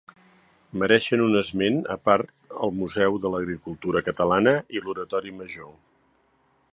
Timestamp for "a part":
1.97-2.33